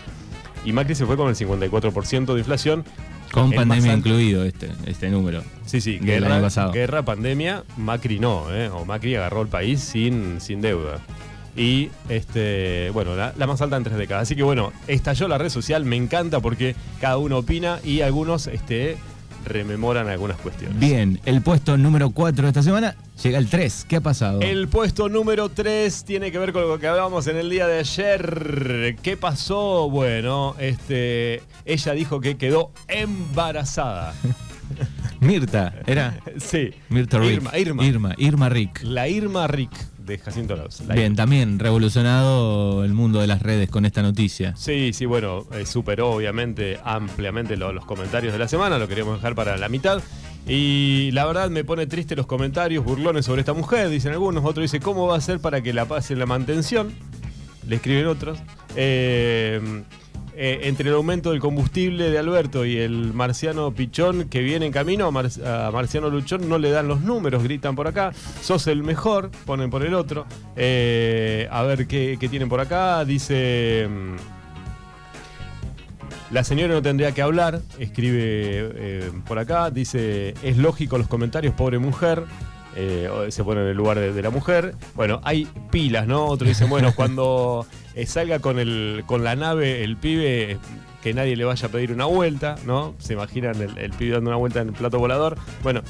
Y 0.65 0.73
Macri 0.73 0.95
se 0.95 1.05
fue 1.05 1.15
con 1.15 1.29
el 1.29 1.35
54% 1.35 2.33
de 2.33 2.39
inflación. 2.39 2.83
Con 3.35 3.51
El 3.51 3.55
pandemia 3.57 3.93
incluido 3.93 4.45
este, 4.45 4.71
este 4.85 5.09
número. 5.09 5.43
Sí, 5.65 5.81
sí, 5.81 5.99
guerra, 5.99 6.39
guerra, 6.71 7.03
pandemia, 7.03 7.65
Macri 7.75 8.17
no, 8.17 8.45
¿eh? 8.49 8.69
o 8.69 8.85
Macri 8.85 9.15
agarró 9.15 9.41
el 9.41 9.49
país 9.49 9.81
sin, 9.81 10.39
sin 10.39 10.61
deuda. 10.61 10.99
Y, 11.57 11.89
este, 12.07 12.91
bueno, 12.93 13.13
la, 13.17 13.33
la 13.37 13.45
más 13.45 13.61
alta 13.61 13.75
en 13.75 13.83
tres 13.83 13.97
décadas. 13.97 14.23
Así 14.23 14.37
que, 14.37 14.43
bueno, 14.43 14.71
estalló 14.87 15.27
la 15.27 15.37
red 15.37 15.49
social, 15.49 15.83
me 15.83 15.97
encanta 15.97 16.39
porque 16.39 16.77
cada 17.01 17.17
uno 17.17 17.39
opina 17.39 17.79
y 17.83 17.99
algunos 17.99 18.47
este, 18.47 18.95
rememoran 19.43 20.07
algunas 20.07 20.37
cuestiones. 20.37 20.79
Bien, 20.79 21.19
el 21.25 21.41
puesto 21.41 21.77
número 21.77 22.11
4 22.11 22.43
de 22.43 22.47
esta 22.47 22.63
semana 22.63 22.95
llega 23.23 23.37
el 23.37 23.47
3. 23.49 23.85
¿Qué 23.87 23.95
ha 23.97 24.01
pasado? 24.01 24.41
El 24.41 24.67
puesto 24.67 25.09
número 25.09 25.49
3 25.49 26.03
tiene 26.05 26.31
que 26.31 26.37
ver 26.39 26.53
con 26.53 26.67
lo 26.67 26.79
que 26.79 26.87
hablábamos 26.87 27.27
en 27.27 27.37
el 27.37 27.49
día 27.49 27.67
de 27.67 27.79
ayer. 27.79 28.95
¿Qué 29.01 29.17
pasó? 29.17 29.89
Bueno, 29.89 30.55
este, 30.59 31.41
ella 31.65 31.93
dijo 31.93 32.19
que 32.21 32.37
quedó 32.37 32.71
embarazada. 32.87 34.13
Mirta, 35.19 35.73
¿era? 35.85 36.19
Sí. 36.39 36.71
Mirta 36.89 37.19
Rick. 37.19 37.31
Irma, 37.33 37.57
Irma. 37.57 37.85
Irma, 37.85 38.15
Irma 38.17 38.49
Rick. 38.49 38.81
La 38.83 39.07
Irma 39.07 39.47
Rick 39.47 39.71
de 39.97 40.17
Jacinto 40.19 40.55
Laus. 40.55 40.81
La 40.81 40.93
Bien, 40.93 41.07
Irma. 41.13 41.15
también 41.15 41.59
revolucionado 41.59 42.83
el 42.83 42.93
mundo 42.93 43.21
de 43.21 43.27
las 43.27 43.41
redes 43.41 43.69
con 43.69 43.85
esta 43.85 44.01
noticia. 44.01 44.55
Sí, 44.55 44.91
sí, 44.93 45.05
bueno, 45.05 45.45
eh, 45.53 45.65
superó 45.65 46.11
obviamente 46.11 46.79
ampliamente 46.83 47.57
lo- 47.57 47.73
los 47.73 47.85
comentarios 47.85 48.33
de 48.33 48.39
la 48.39 48.47
semana, 48.47 48.77
lo 48.77 48.87
queríamos 48.87 49.15
dejar 49.17 49.33
para 49.35 49.57
la 49.57 49.69
mitad. 49.69 50.01
Y 50.47 51.09
la 51.11 51.25
verdad 51.25 51.49
me 51.49 51.63
pone 51.63 51.87
triste 51.87 52.15
los 52.15 52.27
comentarios 52.27 52.83
burlones 52.85 53.25
sobre 53.25 53.41
esta 53.41 53.53
mujer, 53.53 53.89
dicen 53.89 54.11
algunos, 54.11 54.43
otros 54.45 54.63
dicen, 54.63 54.81
¿cómo 54.81 55.07
va 55.07 55.17
a 55.17 55.21
ser 55.21 55.39
para 55.39 55.61
que 55.61 55.73
la 55.73 55.85
pasen 55.85 56.19
la 56.19 56.25
mantención? 56.27 56.93
Le 57.67 57.77
escriben 57.77 58.05
otros. 58.05 58.37
Eh, 58.75 59.59
eh, 60.37 60.59
entre 60.63 60.89
el 60.89 60.95
aumento 60.95 61.31
del 61.31 61.39
combustible 61.39 62.09
de 62.11 62.19
Alberto 62.19 62.65
y 62.65 62.77
el 62.77 63.13
marciano 63.13 63.71
Pichón 63.71 64.27
que 64.27 64.41
viene 64.41 64.65
en 64.65 64.71
camino, 64.71 65.07
a, 65.07 65.11
Mar- 65.11 65.31
Marciano 65.73 66.09
Luchón 66.09 66.47
no 66.49 66.57
le 66.59 66.69
dan 66.69 66.87
los 66.89 67.01
números, 67.01 67.41
gritan 67.41 67.75
por 67.75 67.87
acá. 67.87 68.11
Sos 68.41 68.67
el 68.67 68.83
mejor, 68.83 69.31
ponen 69.45 69.69
por 69.69 69.83
el 69.83 69.93
otro. 69.93 70.25
Eh, 70.57 71.47
a 71.49 71.63
ver 71.63 71.87
qué, 71.87 72.17
qué 72.19 72.29
tienen 72.29 72.49
por 72.49 72.59
acá. 72.59 73.03
Dice. 73.05 73.87
La 76.31 76.43
señora 76.43 76.73
no 76.73 76.81
tendría 76.81 77.11
que 77.11 77.21
hablar, 77.21 77.61
escribe 77.79 78.19
eh, 78.23 79.11
por 79.27 79.37
acá, 79.37 79.69
dice, 79.69 80.33
es 80.41 80.57
lógico 80.57 80.97
los 80.97 81.07
comentarios, 81.07 81.53
pobre 81.53 81.77
mujer, 81.77 82.23
eh, 82.75 83.07
se 83.29 83.43
pone 83.43 83.61
en 83.61 83.67
el 83.67 83.77
lugar 83.77 83.99
de, 83.99 84.11
de 84.11 84.21
la 84.21 84.31
mujer. 84.31 84.75
Bueno, 84.95 85.21
hay 85.23 85.47
pilas, 85.71 86.07
¿no? 86.07 86.25
Otro 86.25 86.47
dice, 86.47 86.65
bueno, 86.65 86.93
cuando 86.95 87.65
eh, 87.93 88.05
salga 88.05 88.39
con, 88.39 88.59
el, 88.59 89.03
con 89.05 89.23
la 89.23 89.35
nave 89.35 89.83
el 89.83 89.97
pibe, 89.97 90.57
que 91.03 91.13
nadie 91.13 91.35
le 91.35 91.45
vaya 91.45 91.67
a 91.67 91.71
pedir 91.71 91.91
una 91.93 92.05
vuelta, 92.05 92.55
¿no? 92.65 92.95
Se 92.97 93.13
imaginan 93.13 93.61
el, 93.61 93.77
el 93.77 93.91
pibe 93.91 94.13
dando 94.13 94.31
una 94.31 94.37
vuelta 94.37 94.61
en 94.61 94.69
el 94.69 94.73
plato 94.73 94.97
volador. 94.99 95.37
Bueno, 95.61 95.83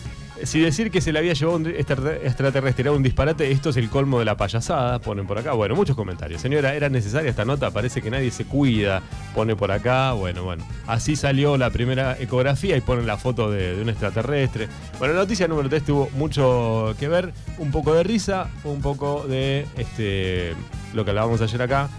si 0.44 0.60
decir 0.60 0.92
que 0.92 1.02
se 1.02 1.12
le 1.12 1.20
había 1.20 1.34
llevado 1.34 1.58
un 1.58 1.68
extra- 1.68 2.16
extraterrestre 2.16 2.84
era 2.84 2.92
un 2.92 3.04
disparate, 3.04 3.52
esto 3.52 3.70
es 3.70 3.78
el 3.78 3.90
colmo 3.90 4.20
de 4.20 4.26
la 4.26 4.36
payasada, 4.38 5.00
ponen 5.00 5.28
por 5.28 5.38
acá. 5.38 5.54
Bueno, 5.54 5.76
muchos 5.76 5.96
comentarios. 5.96 6.42
Señora, 6.42 6.76
¿era 6.76 6.90
necesaria 6.90 7.30
esta 7.30 7.46
nota? 7.46 7.72
Parece 7.72 8.02
que 8.02 8.12
nadie 8.12 8.32
se 8.32 8.46
cuida, 8.46 9.02
pone 9.34 9.56
por 9.56 9.72
acá. 9.72 10.14
Bueno, 10.14 10.44
bueno. 10.44 10.66
Así 10.88 11.16
salió 11.16 11.58
la 11.58 11.70
primera 11.70 12.18
ecografía 12.20 12.76
y 12.76 12.82
ponen 12.82 13.08
la 13.08 13.18
foto 13.18 13.50
de, 13.50 13.82
un 13.82 13.90
extraterrestre. 13.90 14.68
Bueno, 15.00 15.14
la 15.14 15.22
noticia 15.22 15.48
número 15.48 15.70
3 15.70 15.84
tuvo 15.84 16.10
mucho 16.16 16.96
que 17.00 17.08
ver, 17.08 17.34
un 17.58 17.72
poco 17.72 17.94
de 17.94 18.04
risa, 18.04 18.50
un 18.64 18.82
poco 18.82 19.26
de 19.28 19.66
este 19.78 20.54
lo 20.94 21.04
que 21.04 21.12
hablábamos 21.12 21.42
ayer 21.42 21.62
acá, 21.62 21.90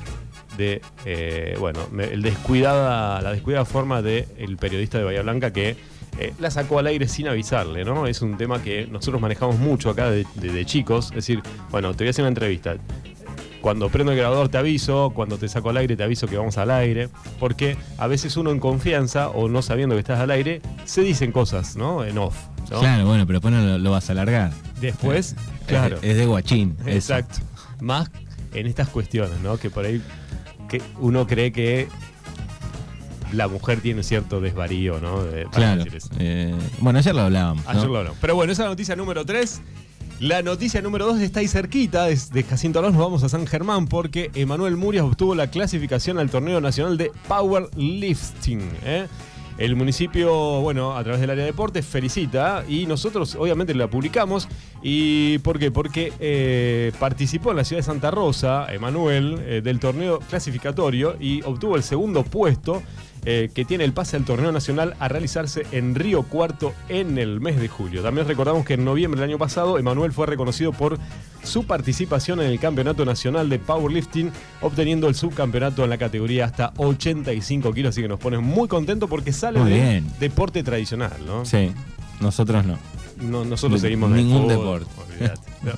de 0.56 0.80
eh, 1.04 1.56
bueno, 1.60 1.80
el 1.98 2.22
descuidada, 2.22 3.20
la 3.20 3.32
descuidada 3.32 3.64
forma 3.64 4.02
del 4.02 4.26
el 4.38 4.56
periodista 4.56 4.98
de 4.98 5.04
Bahía 5.04 5.22
Blanca 5.22 5.52
que 5.52 5.76
eh, 6.18 6.32
la 6.38 6.50
sacó 6.50 6.78
al 6.78 6.87
aire 6.87 7.08
sin 7.08 7.28
avisarle, 7.28 7.85
¿no? 7.85 8.06
Es 8.06 8.23
un 8.23 8.37
tema 8.37 8.62
que 8.62 8.87
nosotros 8.87 9.20
manejamos 9.20 9.58
mucho 9.58 9.90
acá 9.90 10.11
de, 10.11 10.26
de- 10.37 10.52
de 10.52 10.64
chicos. 10.64 11.06
Es 11.11 11.16
decir, 11.16 11.42
bueno, 11.70 11.92
te 11.94 12.04
voy 12.04 12.08
a 12.08 12.11
hacer 12.11 12.23
una 12.23 12.28
entrevista. 12.30 12.76
Cuando 13.61 13.88
prendo 13.88 14.12
el 14.12 14.18
grabador 14.18 14.49
te 14.49 14.58
aviso, 14.58 15.11
cuando 15.14 15.38
te 15.38 15.49
saco 15.49 15.70
al 15.70 15.76
aire 15.78 15.96
te 15.96 16.04
aviso 16.04 16.28
que 16.28 16.37
vamos 16.37 16.56
al 16.56 16.70
aire, 16.70 17.08
porque 17.40 17.76
a 17.99 18.06
veces 18.06 18.37
uno 18.37 18.50
en 18.52 18.61
confianza 18.61 19.28
o 19.30 19.49
no 19.49 19.61
sabiendo 19.61 19.96
que 19.96 20.00
estás 20.00 20.20
al 20.20 20.30
aire, 20.30 20.61
se 20.85 21.00
dicen 21.02 21.32
cosas, 21.32 21.75
¿no? 21.76 22.04
En 22.04 22.16
off. 22.18 22.37
¿no? 22.70 22.78
Claro, 22.80 23.06
bueno, 23.06 23.26
pero 23.26 23.38
después 23.40 23.52
no 23.54 23.62
lo, 23.62 23.78
lo 23.78 23.90
vas 23.90 24.08
a 24.08 24.12
alargar. 24.12 24.52
Después, 24.80 25.35
claro. 25.66 25.96
Es, 25.96 26.04
es 26.11 26.16
de 26.16 26.26
guachín. 26.26 26.76
eso. 26.87 26.90
Exacto. 26.90 27.38
Más 27.80 28.08
en 28.54 28.66
estas 28.68 28.88
cuestiones, 28.88 29.40
¿no? 29.40 29.56
Que 29.56 29.68
por 29.70 29.85
ahí 29.85 30.00
que 30.68 30.80
uno 31.00 31.26
cree 31.26 31.50
que 31.52 31.88
la 33.33 33.49
mujer 33.49 33.80
tiene 33.80 34.02
cierto 34.02 34.40
desvarío, 34.40 35.00
¿no? 35.00 35.23
De- 35.25 35.47
Claro. 35.47 35.85
Eh, 36.18 36.54
bueno, 36.80 36.99
ayer 36.99 37.14
lo 37.14 37.23
hablábamos. 37.23 37.64
¿no? 37.64 37.71
Ayer 37.71 37.87
lo 37.88 37.99
hablamos. 37.99 38.18
Pero 38.21 38.35
bueno, 38.35 38.52
esa 38.52 38.62
es 38.62 38.66
la 38.66 38.71
noticia 38.71 38.97
número 38.97 39.25
3. 39.25 39.61
La 40.21 40.40
noticia 40.40 40.80
número 40.80 41.04
2 41.06 41.21
está 41.21 41.40
ahí 41.40 41.49
cerquita, 41.49 42.04
desde 42.06 42.42
Jacinto 42.42 42.78
Alonso 42.78 42.97
nos 42.99 43.06
vamos 43.06 43.23
a 43.23 43.28
San 43.28 43.47
Germán 43.47 43.87
porque 43.87 44.30
Emanuel 44.35 44.76
Murias 44.78 45.04
obtuvo 45.04 45.35
la 45.35 45.49
clasificación 45.50 46.18
al 46.18 46.30
torneo 46.30 46.59
nacional 46.61 46.97
de 46.97 47.12
Powerlifting. 47.28 48.61
¿eh? 48.85 49.06
El 49.59 49.75
municipio, 49.75 50.61
bueno, 50.61 50.97
a 50.97 51.02
través 51.02 51.21
del 51.21 51.30
área 51.30 51.45
de 51.45 51.50
deportes, 51.50 51.85
felicita 51.87 52.64
y 52.68 52.87
nosotros 52.87 53.35
obviamente 53.35 53.75
la 53.75 53.88
publicamos. 53.88 54.49
¿Y 54.83 55.38
por 55.38 55.59
qué? 55.59 55.71
Porque 55.71 56.12
eh, 56.21 56.92
participó 56.99 57.50
en 57.52 57.56
la 57.59 57.64
ciudad 57.64 57.80
de 57.80 57.85
Santa 57.87 58.11
Rosa, 58.11 58.66
Emanuel, 58.73 59.38
eh, 59.47 59.61
del 59.62 59.80
torneo 59.80 60.18
clasificatorio 60.30 61.16
y 61.18 61.42
obtuvo 61.42 61.76
el 61.76 61.83
segundo 61.83 62.23
puesto 62.23 62.83
eh, 63.28 63.50
que 63.52 63.64
tiene 63.64 63.85
el 63.85 63.92
pase 63.92 64.16
al 64.16 64.25
torneo 64.25 64.52
nacional 64.52 64.95
a 65.00 65.09
realizarse 65.09 65.66
en 65.73 65.95
Río 65.95 66.23
Cuarto 66.23 66.73
en 66.88 67.18
el 67.18 67.40
mes 67.40 67.61
de 67.61 67.68
julio. 67.68 68.02
También 68.02 68.26
recordamos 68.26 68.64
que 68.64 68.75
en 68.75 68.85
noviembre 68.85 69.21
del 69.21 69.30
año 69.30 69.38
pasado, 69.38 69.78
Emanuel 69.78 70.12
fue 70.12 70.26
reconocido 70.26 70.73
por 70.73 70.99
su 71.42 71.64
participación 71.66 72.40
en 72.40 72.47
el 72.47 72.59
Campeonato 72.61 73.04
Nacional 73.04 73.49
de 73.49 73.59
Powerlifting, 73.59 74.30
obteniendo 74.61 75.09
el 75.09 75.14
subcampeonato 75.14 75.85
en 75.85 75.90
la 75.90 75.99
categoría 75.99 76.45
hasta 76.47 76.73
85 76.76 77.73
kilos, 77.73 77.90
así 77.90 78.02
que 78.02 78.09
nos 78.09 78.18
pone 78.21 78.38
muy 78.38 78.68
contentos 78.68 79.09
porque 79.11 79.33
sale 79.33 79.59
Muy 79.61 79.71
de 79.71 79.76
bien. 79.80 80.06
deporte 80.21 80.62
tradicional, 80.62 81.12
¿no? 81.26 81.45
Sí, 81.45 81.73
nosotros 82.21 82.64
no. 82.64 82.78
No- 83.21 83.45
nosotros 83.45 83.80
De- 83.83 83.88
seguimos 83.88 84.11
ningún 84.11 84.42
fútbol, 84.50 84.80
deporte. 84.80 85.33
No. 85.62 85.73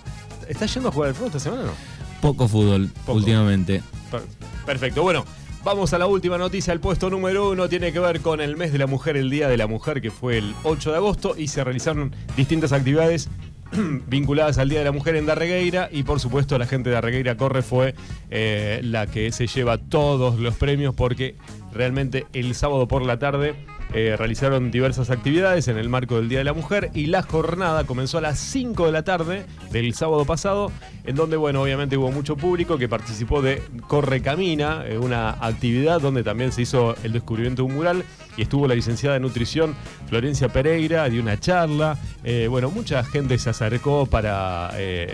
¿Estás 0.48 0.72
yendo 0.74 0.88
a 0.88 0.92
jugar 0.92 1.08
al 1.10 1.14
fútbol 1.14 1.28
esta 1.28 1.40
semana 1.40 1.62
o 1.62 1.66
no? 1.66 1.72
Poco 2.20 2.46
fútbol 2.48 2.90
Poco. 3.06 3.18
últimamente. 3.18 3.82
Per- 4.10 4.22
Perfecto. 4.66 5.02
Bueno, 5.02 5.24
vamos 5.64 5.92
a 5.92 5.98
la 5.98 6.06
última 6.06 6.38
noticia. 6.38 6.72
El 6.72 6.80
puesto 6.80 7.10
número 7.10 7.50
uno 7.50 7.68
tiene 7.68 7.92
que 7.92 8.00
ver 8.00 8.20
con 8.20 8.40
el 8.40 8.56
mes 8.56 8.72
de 8.72 8.78
la 8.78 8.86
mujer, 8.86 9.16
el 9.16 9.30
Día 9.30 9.48
de 9.48 9.56
la 9.56 9.66
Mujer, 9.66 10.00
que 10.00 10.10
fue 10.10 10.38
el 10.38 10.54
8 10.62 10.90
de 10.90 10.96
agosto, 10.96 11.34
y 11.36 11.48
se 11.48 11.62
realizaron 11.64 12.14
distintas 12.36 12.72
actividades 12.72 13.28
vinculadas 14.06 14.58
al 14.58 14.68
Día 14.68 14.78
de 14.80 14.84
la 14.84 14.92
Mujer 14.92 15.16
en 15.16 15.26
Darregueira 15.26 15.88
y 15.92 16.02
por 16.02 16.20
supuesto 16.20 16.58
la 16.58 16.66
gente 16.66 16.88
de 16.88 16.94
Darregueira 16.94 17.36
Corre 17.36 17.62
fue 17.62 17.94
eh, 18.30 18.80
la 18.82 19.06
que 19.06 19.30
se 19.32 19.46
lleva 19.46 19.78
todos 19.78 20.38
los 20.38 20.54
premios 20.56 20.94
porque 20.94 21.36
realmente 21.72 22.26
el 22.32 22.54
sábado 22.54 22.88
por 22.88 23.04
la 23.04 23.18
tarde 23.18 23.54
eh, 23.94 24.16
realizaron 24.18 24.70
diversas 24.70 25.08
actividades 25.08 25.66
en 25.68 25.78
el 25.78 25.88
marco 25.88 26.16
del 26.16 26.28
Día 26.28 26.38
de 26.38 26.44
la 26.44 26.52
Mujer 26.52 26.90
y 26.92 27.06
la 27.06 27.22
jornada 27.22 27.84
comenzó 27.84 28.18
a 28.18 28.20
las 28.20 28.38
5 28.38 28.84
de 28.84 28.92
la 28.92 29.02
tarde 29.02 29.46
del 29.72 29.94
sábado 29.94 30.26
pasado, 30.26 30.70
en 31.04 31.16
donde, 31.16 31.38
bueno, 31.38 31.62
obviamente 31.62 31.96
hubo 31.96 32.12
mucho 32.12 32.36
público 32.36 32.76
que 32.76 32.86
participó 32.86 33.40
de 33.40 33.62
Corre 33.86 34.20
Camina, 34.20 34.84
eh, 34.86 34.98
una 34.98 35.30
actividad 35.30 36.02
donde 36.02 36.22
también 36.22 36.52
se 36.52 36.62
hizo 36.62 36.96
el 37.02 37.12
descubrimiento 37.12 37.62
de 37.62 37.68
un 37.68 37.76
mural 37.76 38.04
y 38.36 38.42
estuvo 38.42 38.68
la 38.68 38.74
licenciada 38.74 39.14
de 39.14 39.20
nutrición 39.20 39.74
Florencia 40.06 40.48
Pereira, 40.50 41.08
dio 41.08 41.22
una 41.22 41.40
charla. 41.40 41.98
Eh, 42.24 42.46
bueno, 42.48 42.70
mucha 42.70 43.02
gente 43.04 43.38
se 43.38 43.48
acercó 43.50 44.04
para, 44.04 44.70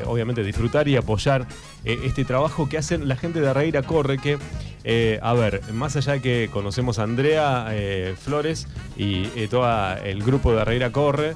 obviamente, 0.06 0.42
disfrutar 0.42 0.88
y 0.88 0.96
apoyar 0.96 1.46
este 1.84 2.24
trabajo 2.24 2.68
que 2.68 2.76
hacen 2.76 3.08
la 3.08 3.16
gente 3.16 3.40
de 3.40 3.48
Arreira 3.48 3.82
Corre, 3.82 4.18
que, 4.18 4.38
eh, 4.84 5.18
a 5.22 5.32
ver, 5.32 5.62
más 5.72 5.96
allá 5.96 6.12
de 6.12 6.20
que 6.20 6.50
conocemos 6.52 6.98
a 6.98 7.04
Andrea 7.04 7.68
eh, 7.70 8.14
Flores 8.20 8.68
y 8.98 9.28
eh, 9.34 9.48
todo 9.50 9.66
el 10.04 10.22
grupo 10.22 10.52
de 10.52 10.60
Arreira 10.60 10.92
Corre, 10.92 11.34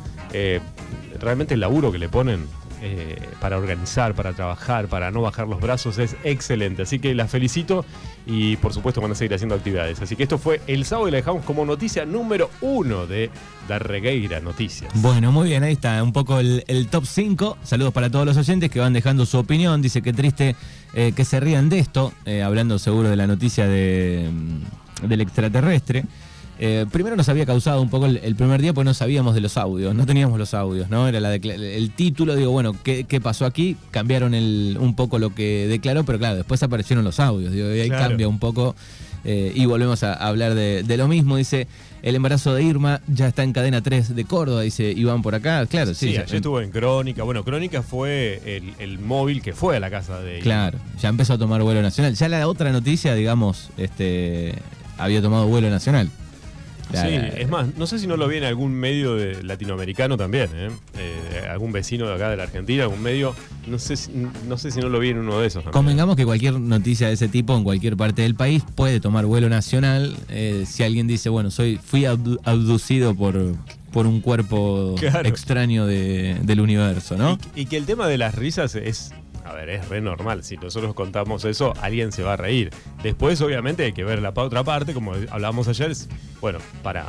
realmente 1.19 1.55
el 1.55 1.61
laburo 1.61 1.90
que 1.90 1.99
le 1.99 2.11
ponen 2.11 2.47
eh, 2.82 3.16
para 3.40 3.58
organizar, 3.58 4.14
para 4.14 4.32
trabajar, 4.32 4.88
para 4.88 5.11
no 5.11 5.23
bajar 5.23 5.49
los 5.49 5.61
brazos 5.61 5.99
es 5.99 6.16
excelente. 6.25 6.82
Así 6.82 6.99
que 6.99 7.14
la 7.14 7.28
felicito 7.28 7.85
y 8.26 8.56
por 8.56 8.73
supuesto 8.73 9.00
van 9.00 9.12
a 9.12 9.14
seguir 9.14 9.35
haciendo 9.35 9.54
actividades. 9.54 10.00
Así 10.00 10.16
que 10.16 10.23
esto 10.23 10.38
fue 10.38 10.61
el 10.66 10.85
sábado 10.85 11.08
y 11.08 11.11
la 11.11 11.16
dejamos 11.18 11.44
como 11.44 11.64
noticia 11.64 12.04
número 12.04 12.50
uno 12.61 13.06
de 13.06 13.30
Darregueira 13.68 14.40
Noticias. 14.40 14.90
Bueno, 14.94 15.32
muy 15.32 15.49
bien, 15.49 15.62
ahí 15.62 15.73
está, 15.73 16.02
un 16.02 16.12
poco 16.12 16.40
el, 16.40 16.64
el 16.68 16.88
top 16.88 17.04
5. 17.06 17.58
Saludos 17.62 17.92
para 17.92 18.11
todos 18.11 18.26
los 18.26 18.37
oyentes 18.37 18.70
que 18.70 18.80
van 18.80 18.92
dejando 18.92 19.26
su 19.26 19.38
opinión. 19.38 19.82
Dice 19.82 20.02
que 20.02 20.12
triste 20.12 20.56
eh, 20.94 21.12
que 21.14 21.25
se 21.25 21.38
rían 21.38 21.68
de 21.68 21.78
esto, 21.78 22.12
eh, 22.25 22.42
hablando 22.42 22.78
seguro 22.78 23.11
de 23.11 23.16
la 23.16 23.26
noticia 23.26 23.66
de, 23.66 24.30
mm, 24.32 25.06
del 25.06 25.20
extraterrestre. 25.20 26.04
Eh, 26.60 26.86
primero 26.90 27.14
nos 27.14 27.28
había 27.28 27.46
causado 27.46 27.80
un 27.80 27.88
poco 27.88 28.06
el, 28.06 28.16
el 28.16 28.34
primer 28.34 28.60
día 28.60 28.72
porque 28.72 28.86
no 28.86 28.94
sabíamos 28.94 29.34
de 29.34 29.40
los 29.40 29.56
audios, 29.56 29.94
no 29.94 30.06
teníamos 30.06 30.38
los 30.40 30.54
audios, 30.54 30.90
¿no? 30.90 31.06
Era 31.06 31.20
la 31.20 31.34
el 31.36 31.90
título, 31.94 32.34
digo, 32.34 32.50
bueno, 32.50 32.74
¿qué, 32.82 33.04
qué 33.04 33.20
pasó 33.20 33.46
aquí? 33.46 33.76
Cambiaron 33.92 34.34
el, 34.34 34.76
un 34.80 34.94
poco 34.96 35.18
lo 35.20 35.32
que 35.34 35.66
declaró, 35.68 36.04
pero 36.04 36.18
claro, 36.18 36.36
después 36.36 36.60
aparecieron 36.64 37.04
los 37.04 37.20
audios, 37.20 37.52
digo, 37.52 37.72
y 37.72 37.80
ahí 37.80 37.88
Claro. 37.88 38.08
cambia 38.08 38.26
un 38.26 38.40
poco 38.40 38.74
eh, 39.24 39.52
y 39.54 39.66
volvemos 39.66 40.02
a 40.02 40.14
hablar 40.14 40.54
de, 40.54 40.82
de 40.82 40.96
lo 40.96 41.06
mismo. 41.06 41.36
Dice, 41.36 41.68
el 42.02 42.16
embarazo 42.16 42.52
de 42.54 42.62
Irma 42.64 43.02
ya 43.06 43.28
está 43.28 43.44
en 43.44 43.52
cadena 43.52 43.80
3 43.80 44.16
de 44.16 44.24
Córdoba, 44.24 44.62
dice 44.62 44.90
Iván 44.90 45.22
por 45.22 45.36
acá. 45.36 45.64
Claro, 45.66 45.94
sí. 45.94 46.08
Sí, 46.08 46.12
ya- 46.14 46.22
ayer 46.22 46.36
estuvo 46.36 46.60
en 46.60 46.70
Crónica. 46.72 47.22
Bueno, 47.22 47.44
Crónica 47.44 47.82
fue 47.84 48.40
el, 48.44 48.74
el 48.80 48.98
móvil 48.98 49.42
que 49.42 49.52
fue 49.52 49.76
a 49.76 49.80
la 49.80 49.90
casa 49.90 50.18
de 50.20 50.40
Claro, 50.40 50.78
ya 51.00 51.08
empezó 51.08 51.34
a 51.34 51.38
tomar 51.38 51.62
vuelo 51.62 51.82
nacional. 51.82 52.14
Ya 52.16 52.28
la 52.28 52.48
otra 52.48 52.72
noticia, 52.72 53.14
digamos, 53.14 53.70
este, 53.76 54.54
había 54.98 55.22
tomado 55.22 55.46
vuelo 55.46 55.70
nacional. 55.70 56.10
Sí, 56.92 57.09
es 57.37 57.49
más, 57.49 57.66
no 57.76 57.87
sé 57.87 57.99
si 57.99 58.07
no 58.07 58.16
lo 58.16 58.26
vi 58.28 58.38
en 58.38 58.45
algún 58.45 58.73
medio 58.73 59.14
de 59.14 59.42
latinoamericano 59.42 60.16
también, 60.16 60.49
¿eh? 60.54 60.71
Eh, 60.97 61.47
algún 61.50 61.71
vecino 61.73 62.07
de 62.07 62.14
acá 62.14 62.30
de 62.30 62.37
la 62.37 62.45
Argentina, 62.45 62.85
algún 62.85 63.02
medio, 63.02 63.35
no 63.66 63.78
sé, 63.78 63.97
si- 63.97 64.11
no 64.49 64.57
sé 64.59 64.71
si 64.71 64.80
no 64.80 64.88
lo 64.88 64.99
vi 64.99 65.11
en 65.11 65.18
uno 65.18 65.38
de 65.40 65.47
esos. 65.47 65.62
también. 65.64 65.73
Convengamos 65.73 66.16
que 66.16 66.25
cualquier 66.25 66.59
noticia 66.59 67.09
de 67.09 67.14
ese 67.14 67.28
tipo 67.28 67.57
en 67.57 67.64
cualquier 67.64 67.97
parte 67.97 68.23
del 68.23 68.35
país 68.35 68.62
puede 68.75 69.00
tomar 69.00 69.26
vuelo 69.26 69.49
nacional. 69.49 70.16
eh, 70.30 70.64
si 70.66 70.83
alguien 70.83 71.07
dice, 71.07 71.28
bueno, 71.28 71.50
soy 71.50 71.78
fui 71.85 72.02
abdu- 72.04 72.38
abducido 72.45 73.14
por, 73.14 73.54
por 73.92 74.07
un 74.07 74.21
cuerpo 74.21 74.95
Claro. 74.99 75.28
extraño 75.28 75.87
de- 75.87 76.37
del 76.42 76.61
universo, 76.61 77.16
¿no? 77.16 77.38
Y, 77.54 77.62
y 77.62 77.66
que 77.66 77.76
el 77.76 77.85
tema 77.87 78.07
de 78.09 78.18
las 78.18 78.35
risas 78.35 78.75
es, 78.75 79.12
a 79.49 79.55
ver, 79.55 79.71
es 79.71 79.88
re 79.88 80.00
normal. 80.00 80.45
Si 80.45 80.57
nosotros 80.57 80.95
contamos 80.95 81.45
eso, 81.45 81.73
alguien 81.81 82.12
se 82.12 82.23
va 82.23 82.35
a 82.35 82.37
reír. 82.37 82.71
Después, 83.02 83.40
obviamente, 83.40 83.85
hay 83.85 83.93
que 83.93 84.05
ver 84.05 84.21
la 84.21 84.33
otra 84.35 84.62
parte, 84.64 84.95
como 84.95 85.12
hablábamos 85.31 85.69
ayer. 85.69 85.90
es, 85.90 86.09
bueno, 86.40 86.59
para. 86.83 87.07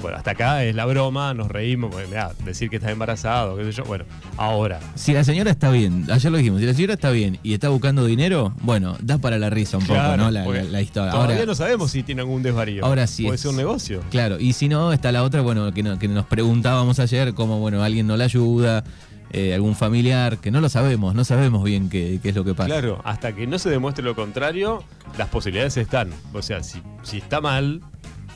Bueno, 0.00 0.16
hasta 0.16 0.30
acá 0.30 0.64
es 0.64 0.74
la 0.74 0.86
broma, 0.86 1.34
nos 1.34 1.48
reímos, 1.48 1.90
bueno, 1.90 2.08
mirá, 2.08 2.32
decir 2.46 2.70
que 2.70 2.76
estás 2.76 2.90
embarazado, 2.90 3.54
qué 3.58 3.64
sé 3.64 3.72
yo. 3.72 3.84
Bueno, 3.84 4.06
ahora. 4.38 4.80
Si 4.94 5.12
la 5.12 5.24
señora 5.24 5.50
está 5.50 5.70
bien, 5.70 6.06
ayer 6.10 6.32
lo 6.32 6.38
dijimos, 6.38 6.60
si 6.60 6.66
la 6.66 6.72
señora 6.72 6.94
está 6.94 7.10
bien 7.10 7.38
y 7.42 7.52
está 7.52 7.68
buscando 7.68 8.06
dinero, 8.06 8.54
bueno, 8.62 8.96
da 9.02 9.18
para 9.18 9.38
la 9.38 9.50
risa 9.50 9.76
un 9.76 9.84
Claro, 9.84 10.12
poco, 10.12 10.16
¿no? 10.16 10.30
La, 10.30 10.44
porque 10.44 10.62
la- 10.62 10.70
la 10.70 10.80
historia. 10.80 11.10
Todavía 11.12 11.34
Ahora, 11.36 11.46
no 11.46 11.54
sabemos 11.54 11.90
si 11.90 12.02
tiene 12.02 12.22
algún 12.22 12.42
desvarío. 12.42 12.82
ahora 12.82 13.06
sí 13.06 13.24
Puede 13.24 13.34
es- 13.34 13.42
ser 13.42 13.50
un 13.50 13.58
negocio. 13.58 14.00
Claro, 14.10 14.40
y 14.40 14.54
si 14.54 14.70
no, 14.70 14.90
está 14.94 15.12
la 15.12 15.22
otra, 15.22 15.42
bueno, 15.42 15.70
que, 15.74 15.82
no- 15.82 15.98
que 15.98 16.08
nos 16.08 16.24
preguntábamos 16.24 16.98
ayer, 16.98 17.34
como, 17.34 17.58
bueno, 17.58 17.82
alguien 17.82 18.06
no 18.06 18.16
la 18.16 18.24
ayuda, 18.24 18.84
eh, 19.32 19.54
algún 19.54 19.76
familiar, 19.76 20.38
que 20.38 20.50
no 20.50 20.60
lo 20.60 20.68
sabemos, 20.68 21.14
no 21.14 21.24
sabemos 21.24 21.62
bien 21.64 21.88
qué, 21.88 22.18
qué 22.22 22.30
es 22.30 22.34
lo 22.34 22.44
que 22.44 22.54
pasa. 22.54 22.66
Claro, 22.68 23.00
hasta 23.04 23.34
que 23.34 23.46
no 23.46 23.58
se 23.58 23.70
demuestre 23.70 24.04
lo 24.04 24.14
contrario, 24.14 24.82
las 25.18 25.28
posibilidades 25.28 25.76
están. 25.76 26.10
O 26.32 26.42
sea, 26.42 26.62
si, 26.62 26.82
si 27.02 27.18
está 27.18 27.40
mal, 27.40 27.80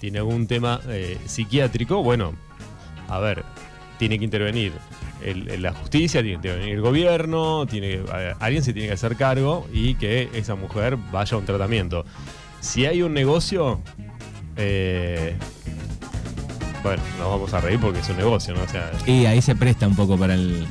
tiene 0.00 0.18
algún 0.18 0.46
tema 0.46 0.80
eh, 0.88 1.18
psiquiátrico, 1.26 2.02
bueno, 2.02 2.32
a 3.08 3.18
ver, 3.18 3.44
tiene 3.98 4.18
que 4.18 4.24
intervenir 4.24 4.72
el- 5.22 5.48
el- 5.48 5.62
la 5.62 5.72
justicia, 5.72 6.20
tiene 6.22 6.40
que 6.40 6.48
intervenir 6.48 6.74
el 6.74 6.80
gobierno, 6.80 7.66
tiene 7.66 8.00
alguien 8.40 8.62
se 8.62 8.72
tiene 8.72 8.88
que 8.88 8.94
hacer 8.94 9.16
cargo 9.16 9.66
y 9.72 9.94
que 9.94 10.28
esa 10.34 10.54
mujer 10.54 10.96
vaya 11.12 11.36
a 11.36 11.40
un 11.40 11.46
tratamiento. 11.46 12.04
Si 12.60 12.86
hay 12.86 13.02
un 13.02 13.14
negocio, 13.14 13.80
eh, 14.56 15.34
bueno, 16.82 17.02
nos 17.18 17.28
vamos 17.28 17.54
a 17.54 17.60
reír 17.60 17.78
porque 17.80 18.00
es 18.00 18.08
un 18.10 18.16
negocio, 18.18 18.54
¿no? 18.54 18.62
O 18.62 18.68
sea, 18.68 18.90
Y 19.06 19.26
ahí 19.26 19.40
se 19.40 19.54
presta 19.56 19.86
un 19.88 19.96
poco 19.96 20.18
para 20.18 20.34
el, 20.34 20.66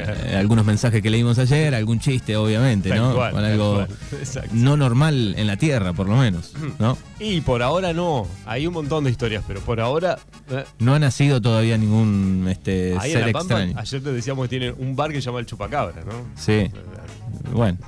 eh, 0.00 0.36
algunos 0.36 0.64
mensajes 0.64 1.02
que 1.02 1.10
leímos 1.10 1.38
ayer, 1.38 1.74
algún 1.74 1.98
chiste, 2.00 2.36
obviamente, 2.36 2.88
tal 2.88 2.98
¿no? 2.98 3.14
cual, 3.14 3.32
Con 3.32 3.44
algo 3.44 3.86
no 4.52 4.76
normal 4.76 5.34
en 5.36 5.46
la 5.46 5.56
Tierra, 5.56 5.92
por 5.92 6.08
lo 6.08 6.16
menos, 6.16 6.52
¿no? 6.78 6.96
Y 7.18 7.40
por 7.40 7.62
ahora 7.62 7.92
no. 7.92 8.26
Hay 8.46 8.66
un 8.66 8.74
montón 8.74 9.04
de 9.04 9.10
historias, 9.10 9.44
pero 9.46 9.60
por 9.60 9.80
ahora. 9.80 10.18
eh, 10.50 10.64
No 10.78 10.94
ha 10.94 10.98
nacido 10.98 11.40
todavía 11.40 11.76
ningún 11.78 12.46
este, 12.50 12.96
ahí 12.98 13.12
en 13.12 13.18
ser 13.18 13.26
La 13.26 13.32
Pampa, 13.32 13.54
extraño. 13.54 13.78
ayer 13.78 14.02
te 14.02 14.12
decíamos 14.12 14.44
que 14.44 14.48
tiene 14.58 14.72
un 14.72 14.96
bar 14.96 15.10
que 15.10 15.16
se 15.20 15.26
llama 15.26 15.38
el 15.40 15.46
Chupacabra, 15.46 16.02
¿no? 16.04 16.12
Sí, 16.36 16.70
bueno. 17.52 17.78